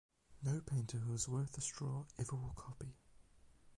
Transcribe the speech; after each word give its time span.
No 0.41 0.61
painter 0.61 0.97
who 0.97 1.13
is 1.13 1.29
worth 1.29 1.55
a 1.59 1.61
straw 1.61 2.03
ever 2.17 2.35
will 2.35 2.53
copy. 2.55 2.95